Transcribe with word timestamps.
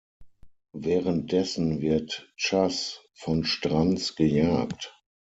Währenddessen 0.73 1.79
wird 1.79 2.33
Chazz 2.35 3.01
von 3.13 3.43
Stranz 3.43 4.15
gejagt. 4.15 4.99